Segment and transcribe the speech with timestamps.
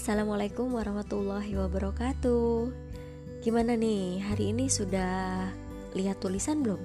[0.00, 2.72] Assalamualaikum warahmatullahi wabarakatuh.
[3.44, 5.52] Gimana nih, hari ini sudah
[5.92, 6.80] lihat tulisan belum?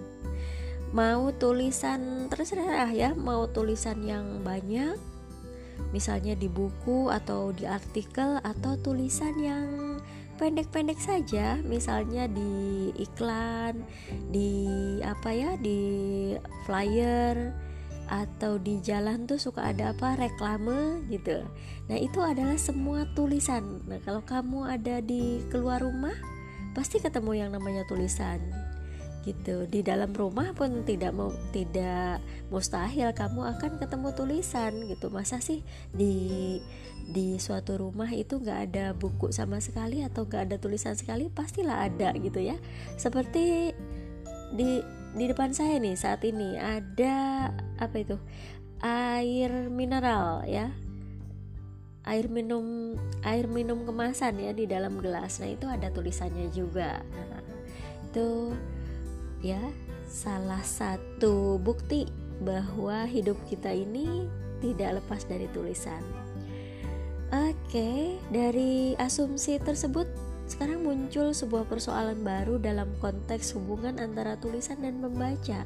[0.91, 4.99] Mau tulisan terserah ya, mau tulisan yang banyak,
[5.95, 9.95] misalnya di buku atau di artikel, atau tulisan yang
[10.35, 13.79] pendek-pendek saja, misalnya di iklan,
[14.27, 14.59] di
[14.99, 15.79] apa ya, di
[16.67, 17.55] flyer
[18.05, 21.41] atau di jalan tuh suka ada apa reklame gitu.
[21.89, 23.81] Nah, itu adalah semua tulisan.
[23.89, 26.13] Nah, kalau kamu ada di keluar rumah,
[26.77, 28.41] pasti ketemu yang namanya tulisan.
[29.25, 29.65] Gitu.
[29.65, 32.21] Di dalam rumah pun tidak mau tidak
[32.53, 35.09] mustahil kamu akan ketemu tulisan gitu.
[35.09, 36.61] Masa sih di
[37.09, 41.33] di suatu rumah itu nggak ada buku sama sekali atau nggak ada tulisan sekali?
[41.33, 42.53] Pastilah ada gitu ya.
[43.01, 43.73] Seperti
[44.53, 48.19] di di depan saya nih saat ini ada apa itu?
[48.83, 50.75] Air mineral ya.
[52.05, 55.39] Air minum air minum kemasan ya di dalam gelas.
[55.39, 57.01] Nah itu ada tulisannya juga.
[57.01, 57.41] Nah,
[58.11, 58.53] itu
[59.41, 59.63] ya
[60.05, 62.05] salah satu bukti
[62.43, 64.27] bahwa hidup kita ini
[64.59, 66.03] tidak lepas dari tulisan.
[67.33, 70.05] Oke dari asumsi tersebut
[70.45, 75.65] sekarang muncul sebuah persoalan baru dalam konteks hubungan antara tulisan dan membaca.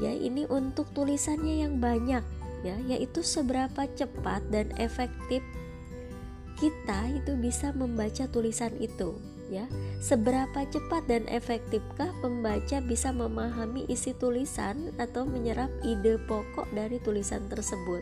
[0.00, 2.24] Ya, ini untuk tulisannya yang banyak
[2.64, 5.44] ya, yaitu seberapa cepat dan efektif
[6.56, 9.18] kita itu bisa membaca tulisan itu
[9.52, 9.68] ya.
[10.00, 17.44] Seberapa cepat dan efektifkah pembaca bisa memahami isi tulisan atau menyerap ide pokok dari tulisan
[17.52, 18.00] tersebut.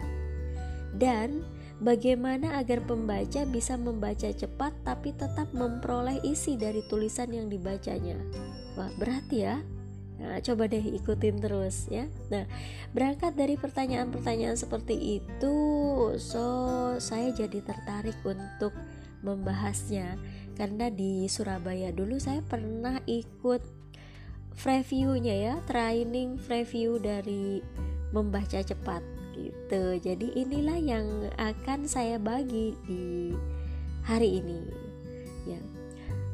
[0.94, 1.42] Dan
[1.80, 8.20] Bagaimana agar pembaca bisa membaca cepat tapi tetap memperoleh isi dari tulisan yang dibacanya?
[8.76, 9.64] Wah, berat ya.
[10.20, 12.04] Nah, coba deh ikutin terus ya.
[12.28, 12.44] Nah,
[12.92, 15.56] berangkat dari pertanyaan-pertanyaan seperti itu,
[16.20, 16.44] so
[17.00, 18.76] saya jadi tertarik untuk
[19.24, 20.20] membahasnya
[20.60, 23.64] karena di Surabaya dulu saya pernah ikut
[24.60, 27.64] preview-nya ya, training preview dari
[28.12, 29.82] membaca cepat gitu.
[30.02, 31.06] Jadi inilah yang
[31.40, 33.32] akan saya bagi di
[34.04, 34.60] hari ini.
[35.48, 35.60] Ya.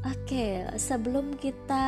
[0.06, 1.86] Oke, sebelum kita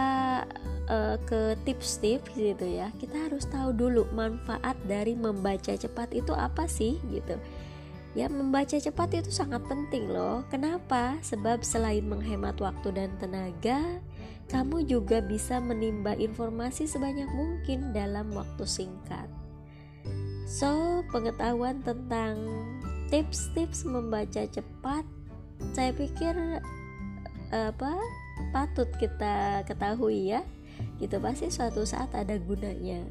[0.90, 6.66] uh, ke tips-tips gitu ya, kita harus tahu dulu manfaat dari membaca cepat itu apa
[6.66, 7.38] sih gitu.
[8.18, 10.42] Ya, membaca cepat itu sangat penting loh.
[10.50, 11.22] Kenapa?
[11.22, 14.02] Sebab selain menghemat waktu dan tenaga,
[14.50, 19.30] kamu juga bisa menimba informasi sebanyak mungkin dalam waktu singkat.
[20.48, 22.40] So, pengetahuan tentang
[23.12, 25.04] tips-tips membaca cepat
[25.76, 26.32] saya pikir
[27.52, 27.92] apa
[28.56, 30.40] patut kita ketahui ya.
[30.96, 33.04] Gitu pasti suatu saat ada gunanya.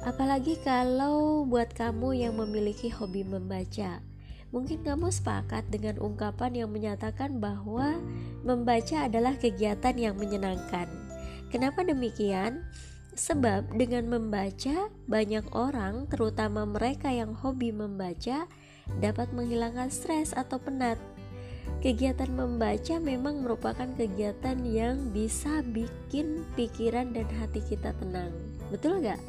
[0.00, 4.00] Apalagi kalau buat kamu yang memiliki hobi membaca.
[4.50, 8.00] Mungkin kamu sepakat dengan ungkapan yang menyatakan bahwa
[8.42, 10.88] membaca adalah kegiatan yang menyenangkan.
[11.52, 12.64] Kenapa demikian?
[13.20, 18.48] Sebab dengan membaca, banyak orang, terutama mereka yang hobi membaca,
[18.96, 20.96] dapat menghilangkan stres atau penat.
[21.84, 28.32] Kegiatan membaca memang merupakan kegiatan yang bisa bikin pikiran dan hati kita tenang.
[28.72, 29.20] Betul gak?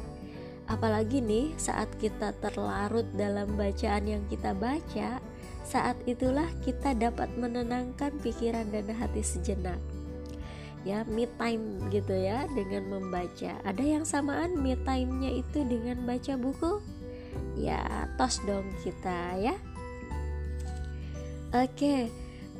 [0.72, 5.20] Apalagi nih saat kita terlarut dalam bacaan yang kita baca,
[5.68, 9.76] saat itulah kita dapat menenangkan pikiran dan hati sejenak
[10.82, 13.54] ya me time gitu ya dengan membaca.
[13.62, 16.82] Ada yang samaan me time-nya itu dengan baca buku?
[17.54, 19.54] Ya tos dong kita ya.
[21.52, 22.10] Oke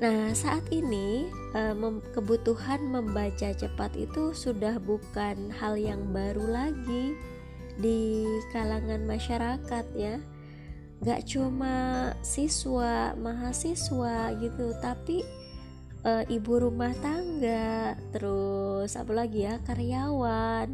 [0.03, 1.75] nah saat ini eh,
[2.11, 7.15] kebutuhan membaca cepat itu sudah bukan hal yang baru lagi
[7.79, 10.19] di kalangan masyarakat ya.
[11.03, 15.27] Gak cuma siswa mahasiswa gitu tapi
[16.07, 20.69] uh, ibu rumah tangga, terus apa lagi ya karyawan.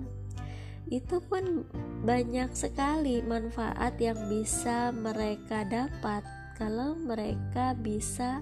[0.89, 1.69] Itu pun
[2.05, 6.25] banyak sekali manfaat yang bisa mereka dapat
[6.57, 8.41] kalau mereka bisa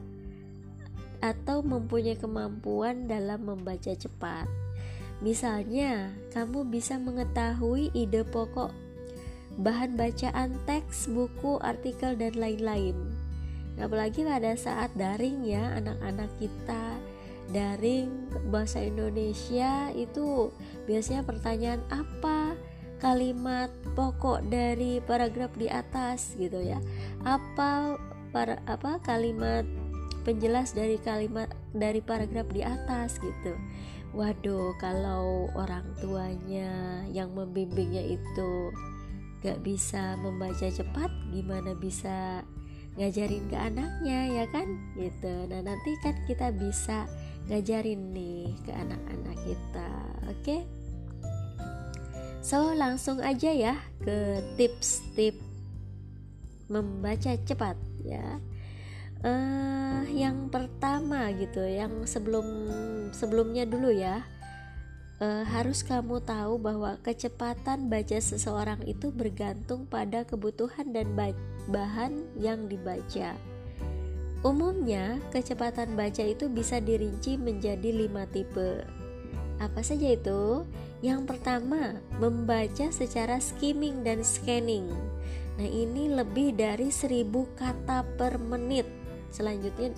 [1.19, 4.47] atau mempunyai kemampuan dalam membaca cepat.
[5.25, 8.69] Misalnya, kamu bisa mengetahui ide pokok,
[9.59, 13.26] bahan bacaan teks, buku, artikel, dan lain-lain
[13.81, 16.97] apalagi pada saat daring ya anak-anak kita.
[17.47, 18.11] Daring
[18.51, 20.51] bahasa Indonesia itu
[20.91, 22.59] biasanya pertanyaan apa
[22.99, 26.83] kalimat pokok dari paragraf di atas gitu ya.
[27.23, 27.95] Apa
[28.35, 29.63] para apa kalimat
[30.27, 33.55] penjelas dari kalimat dari paragraf di atas gitu.
[34.17, 38.75] Waduh kalau orang tuanya yang membimbingnya itu
[39.45, 42.43] gak bisa membaca cepat gimana bisa
[42.97, 44.69] ngajarin ke anaknya ya kan?
[44.97, 45.35] Gitu.
[45.53, 47.09] Nah nanti kan kita bisa
[47.47, 49.91] ngajarin nih ke anak-anak kita.
[50.27, 50.43] Oke?
[50.43, 50.63] Okay?
[52.47, 55.43] so langsung aja ya ke tips-tips
[56.71, 57.75] membaca cepat
[58.07, 58.39] ya.
[59.27, 62.47] Uh, yang pertama gitu yang sebelum
[63.11, 64.23] sebelumnya dulu ya
[65.21, 71.13] uh, harus kamu tahu bahwa kecepatan baca seseorang itu bergantung pada kebutuhan dan
[71.69, 73.37] bahan yang dibaca.
[74.45, 78.85] Umumnya, kecepatan baca itu bisa dirinci menjadi lima tipe.
[79.59, 80.63] Apa saja itu?
[81.01, 84.93] Yang pertama, membaca secara skimming dan scanning.
[85.57, 88.85] Nah, ini lebih dari 1000 kata per menit.
[89.33, 89.97] Selanjutnya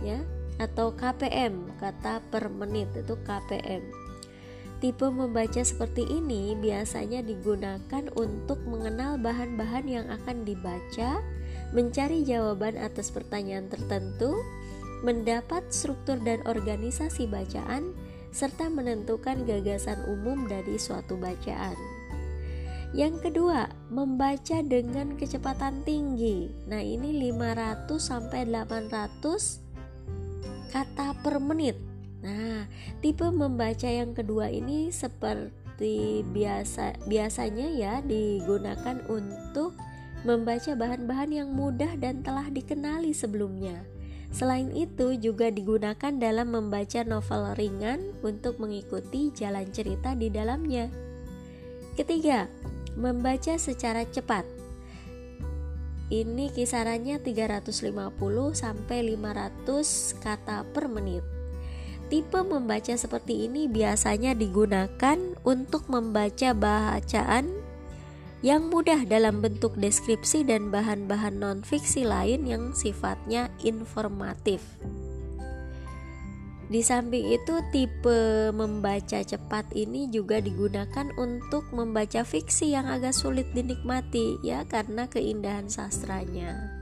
[0.00, 0.18] ya,
[0.56, 4.03] atau KPM, kata per menit itu KPM.
[4.82, 11.22] Tipe membaca seperti ini biasanya digunakan untuk mengenal bahan-bahan yang akan dibaca,
[11.72, 14.34] mencari jawaban atas pertanyaan tertentu,
[15.06, 17.94] mendapat struktur dan organisasi bacaan,
[18.34, 21.78] serta menentukan gagasan umum dari suatu bacaan.
[22.94, 26.50] Yang kedua, membaca dengan kecepatan tinggi.
[26.70, 29.64] Nah, ini 500 sampai 800
[30.70, 31.93] kata per menit
[32.24, 32.64] Nah,
[33.04, 39.76] tipe membaca yang kedua ini seperti biasa biasanya ya digunakan untuk
[40.24, 43.84] membaca bahan-bahan yang mudah dan telah dikenali sebelumnya.
[44.32, 50.90] Selain itu juga digunakan dalam membaca novel ringan untuk mengikuti jalan cerita di dalamnya.
[51.94, 52.50] Ketiga,
[52.98, 54.42] membaca secara cepat.
[56.10, 57.94] Ini kisarannya 350
[58.56, 61.43] sampai 500 kata per menit.
[62.12, 67.48] Tipe membaca seperti ini biasanya digunakan untuk membaca bacaan
[68.44, 74.60] yang mudah dalam bentuk deskripsi dan bahan-bahan non-fiksi lain yang sifatnya informatif.
[76.64, 83.48] Di samping itu, tipe membaca cepat ini juga digunakan untuk membaca fiksi yang agak sulit
[83.52, 86.72] dinikmati, ya, karena keindahan sastranya.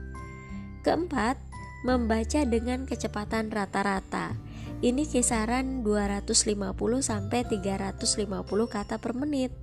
[0.87, 1.35] Keempat,
[1.83, 4.35] membaca dengan kecepatan rata-rata.
[4.83, 6.59] Ini kisaran 250
[6.99, 8.27] sampai 350
[8.67, 9.55] kata per menit.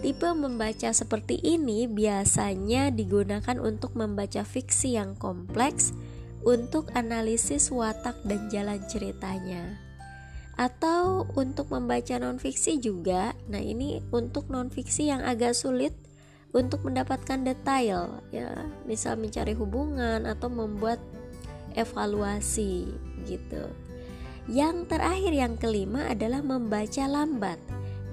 [0.00, 5.92] Tipe membaca seperti ini biasanya digunakan untuk membaca fiksi yang kompleks
[6.40, 9.76] untuk analisis watak dan jalan ceritanya.
[10.56, 13.36] Atau untuk membaca non-fiksi juga.
[13.52, 15.92] Nah, ini untuk non-fiksi yang agak sulit
[16.56, 20.96] untuk mendapatkan detail ya, misal mencari hubungan atau membuat
[21.76, 22.88] evaluasi
[23.28, 23.68] gitu.
[24.46, 27.58] Yang terakhir yang kelima adalah membaca lambat.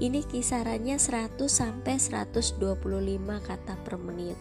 [0.01, 2.57] Ini kisarannya 100 sampai 125
[3.45, 4.38] kata per menit.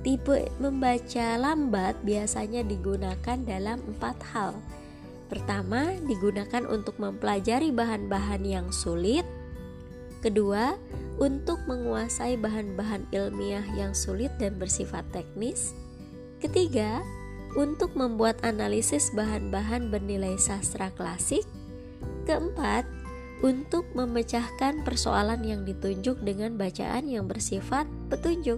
[0.00, 4.56] Tipe membaca lambat biasanya digunakan dalam empat hal.
[5.28, 9.24] Pertama, digunakan untuk mempelajari bahan-bahan yang sulit.
[10.24, 10.76] Kedua,
[11.20, 15.76] untuk menguasai bahan-bahan ilmiah yang sulit dan bersifat teknis.
[16.40, 17.00] Ketiga,
[17.54, 21.46] untuk membuat analisis bahan-bahan bernilai sastra klasik.
[22.26, 22.86] Keempat,
[23.44, 28.56] untuk memecahkan persoalan yang ditunjuk dengan bacaan yang bersifat petunjuk.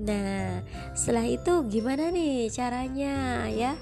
[0.00, 0.64] Nah,
[0.96, 3.78] setelah itu gimana nih caranya ya?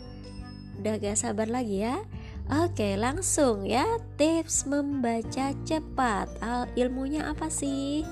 [0.83, 2.03] Udah gak sabar lagi ya?
[2.51, 3.87] Oke, langsung ya.
[4.19, 6.27] Tips membaca cepat.
[6.75, 8.03] Ilmunya apa sih?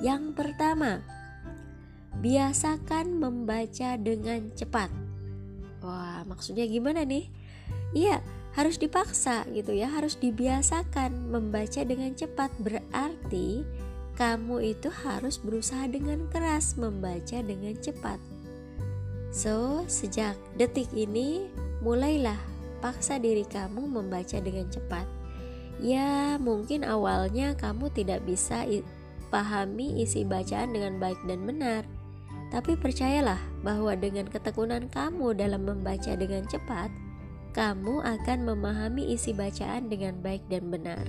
[0.00, 1.04] Yang pertama,
[2.18, 4.88] biasakan membaca dengan cepat.
[5.86, 7.30] Wah, maksudnya gimana nih?
[7.94, 8.18] Iya,
[8.58, 12.50] harus dipaksa gitu ya, harus dibiasakan membaca dengan cepat.
[12.58, 13.62] Berarti
[14.18, 18.18] kamu itu harus berusaha dengan keras membaca dengan cepat.
[19.30, 21.46] So, sejak detik ini
[21.86, 22.40] mulailah
[22.82, 25.06] paksa diri kamu membaca dengan cepat.
[25.78, 28.66] Ya, mungkin awalnya kamu tidak bisa
[29.28, 31.86] pahami isi bacaan dengan baik dan benar.
[32.50, 36.88] Tapi percayalah bahwa dengan ketekunan kamu dalam membaca dengan cepat,
[37.56, 41.02] kamu akan memahami isi bacaan dengan baik dan benar.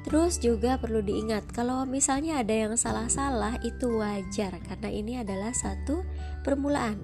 [0.00, 6.00] Terus juga perlu diingat kalau misalnya ada yang salah-salah itu wajar karena ini adalah satu
[6.40, 6.96] permulaan.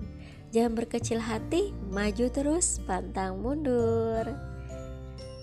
[0.54, 4.24] Jangan berkecil hati, maju terus, pantang mundur.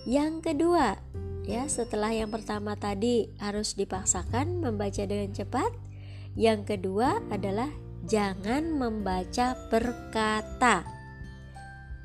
[0.02, 0.98] Yang kedua,
[1.46, 5.70] ya setelah yang pertama tadi harus dipaksakan membaca dengan cepat,
[6.34, 7.70] yang kedua adalah
[8.04, 10.84] jangan membaca perkata.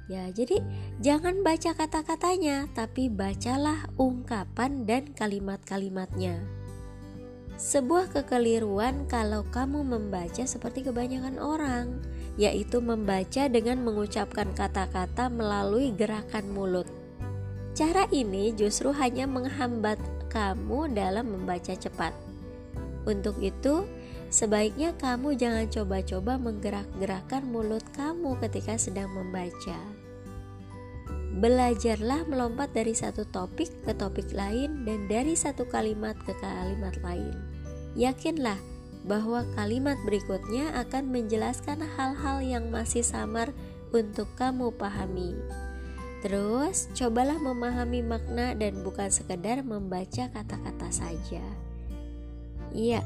[0.10, 0.66] Ya, jadi
[1.06, 6.42] jangan baca kata-katanya, tapi bacalah ungkapan dan kalimat-kalimatnya.
[7.60, 12.02] Sebuah kekeliruan kalau kamu membaca seperti kebanyakan orang,
[12.40, 16.88] yaitu membaca dengan mengucapkan kata-kata melalui gerakan mulut.
[17.78, 20.00] Cara ini justru hanya menghambat
[20.34, 22.16] kamu dalam membaca cepat.
[23.04, 23.86] Untuk itu,
[24.30, 29.78] sebaiknya kamu jangan coba-coba menggerak-gerakkan mulut kamu ketika sedang membaca.
[31.40, 37.38] Belajarlah melompat dari satu topik ke topik lain dan dari satu kalimat ke kalimat lain.
[37.94, 38.58] Yakinlah
[39.08, 43.56] bahwa kalimat berikutnya akan menjelaskan hal-hal yang masih samar
[43.96, 45.34] untuk kamu pahami.
[46.20, 51.46] Terus, cobalah memahami makna dan bukan sekedar membaca kata-kata saja.
[52.76, 53.00] Iya.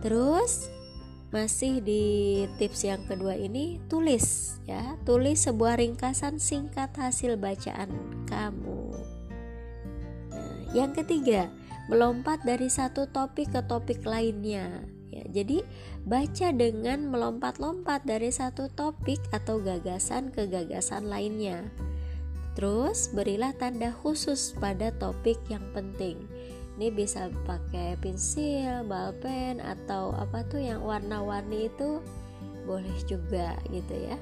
[0.00, 0.72] Terus,
[1.30, 2.04] masih di
[2.58, 4.98] tips yang kedua ini tulis ya.
[5.06, 7.90] Tulis sebuah ringkasan singkat hasil bacaan
[8.26, 8.82] kamu.
[10.34, 11.46] Nah, yang ketiga
[11.86, 14.82] melompat dari satu topik ke topik lainnya
[15.14, 15.22] ya.
[15.30, 15.62] Jadi
[16.02, 21.70] baca dengan melompat-lompat dari satu topik atau gagasan ke gagasan lainnya.
[22.58, 26.26] Terus berilah tanda khusus pada topik yang penting
[26.80, 32.00] ini bisa pakai pensil, balpen atau apa tuh yang warna-warni itu
[32.64, 34.16] boleh juga gitu ya.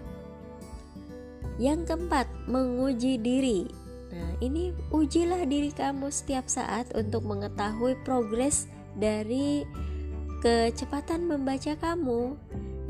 [1.63, 3.71] Yang keempat, menguji diri.
[4.11, 8.67] Nah, ini ujilah diri kamu setiap saat untuk mengetahui progres
[8.99, 9.63] dari
[10.43, 12.35] kecepatan membaca kamu.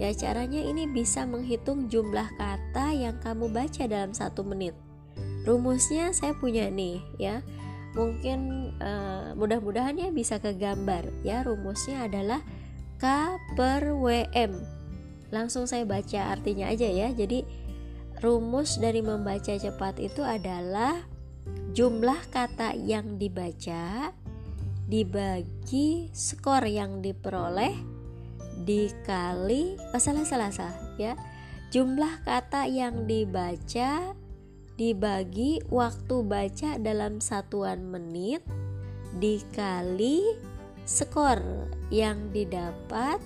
[0.01, 4.73] Ya, caranya ini bisa menghitung jumlah kata yang kamu baca dalam satu menit.
[5.45, 7.45] Rumusnya saya punya nih, ya
[7.99, 12.39] mungkin uh, mudah-mudahan ya bisa ke gambar ya rumusnya adalah
[13.03, 14.79] K per WM
[15.29, 17.13] langsung saya baca artinya aja ya.
[17.13, 17.45] Jadi
[18.25, 21.05] rumus dari membaca cepat itu adalah
[21.73, 24.13] jumlah kata yang dibaca
[24.89, 27.77] dibagi skor yang diperoleh
[28.65, 31.15] dikali oh salah salah salah ya.
[31.69, 34.17] Jumlah kata yang dibaca
[34.79, 38.47] dibagi waktu baca dalam satuan menit
[39.19, 40.39] dikali
[40.87, 41.43] skor
[41.91, 43.19] yang didapat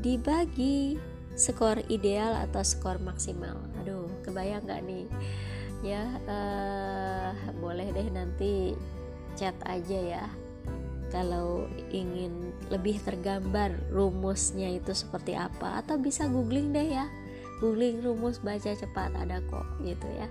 [0.00, 0.96] dibagi
[1.36, 3.60] skor ideal atau skor maksimal.
[3.84, 5.06] Aduh, kebayang nggak nih?
[5.84, 8.72] Ya, uh, boleh deh nanti
[9.36, 10.24] chat aja ya.
[11.12, 17.04] Kalau ingin lebih tergambar rumusnya itu seperti apa, atau bisa googling deh ya
[17.62, 20.26] googling rumus baca cepat ada kok gitu ya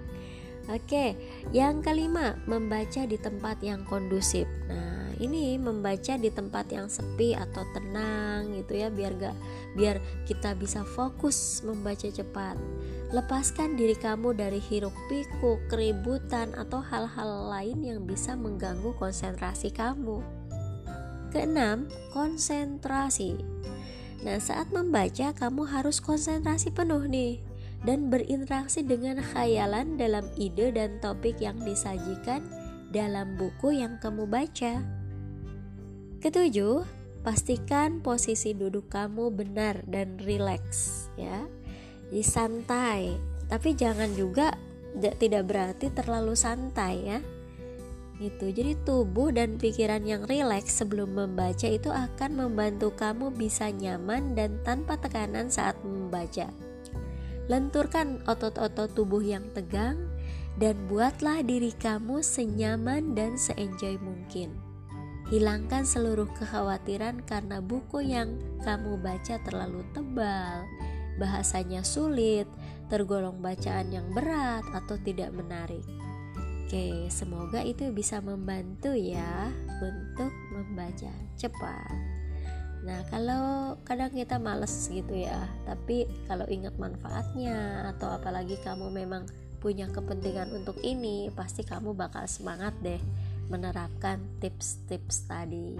[0.69, 1.17] Oke,
[1.49, 4.45] yang kelima, membaca di tempat yang kondusif.
[4.69, 9.35] Nah, ini membaca di tempat yang sepi atau tenang gitu ya, biar gak
[9.73, 9.97] biar
[10.29, 12.61] kita bisa fokus membaca cepat.
[13.09, 20.21] Lepaskan diri kamu dari hiruk pikuk, keributan atau hal-hal lain yang bisa mengganggu konsentrasi kamu.
[21.33, 23.35] Keenam, konsentrasi.
[24.21, 27.41] Nah, saat membaca kamu harus konsentrasi penuh nih
[27.81, 32.45] dan berinteraksi dengan khayalan dalam ide dan topik yang disajikan
[32.93, 34.77] dalam buku yang kamu baca.
[36.21, 36.85] Ketujuh,
[37.25, 41.41] pastikan posisi duduk kamu benar dan rileks ya.
[42.13, 43.01] Jadi santai,
[43.49, 44.53] tapi jangan juga
[45.17, 47.19] tidak berarti terlalu santai ya
[48.21, 48.53] gitu.
[48.53, 54.61] Jadi tubuh dan pikiran yang rileks sebelum membaca itu akan membantu kamu bisa nyaman dan
[54.61, 56.53] tanpa tekanan saat membaca.
[57.49, 59.97] Lenturkan otot-otot tubuh yang tegang
[60.61, 64.53] dan buatlah diri kamu senyaman dan seenjoy mungkin.
[65.33, 70.67] Hilangkan seluruh kekhawatiran karena buku yang kamu baca terlalu tebal,
[71.15, 72.45] bahasanya sulit,
[72.91, 75.87] tergolong bacaan yang berat atau tidak menarik.
[76.71, 79.51] Oke, semoga itu bisa membantu ya
[79.83, 81.99] untuk membaca cepat.
[82.87, 89.27] Nah, kalau kadang kita males gitu ya, tapi kalau ingat manfaatnya atau apalagi kamu memang
[89.59, 93.03] punya kepentingan untuk ini, pasti kamu bakal semangat deh
[93.51, 95.75] menerapkan tips-tips tadi.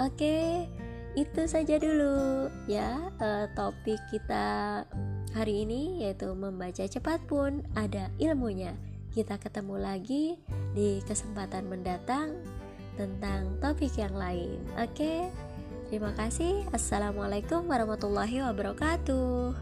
[0.00, 0.64] Oke,
[1.12, 4.80] itu saja dulu ya uh, topik kita
[5.36, 8.72] hari ini yaitu membaca cepat pun ada ilmunya.
[9.12, 10.40] Kita ketemu lagi
[10.72, 12.32] di kesempatan mendatang
[12.96, 14.56] tentang topik yang lain.
[14.80, 15.28] Oke,
[15.92, 16.64] terima kasih.
[16.72, 19.52] Assalamualaikum warahmatullahi wabarakatuh.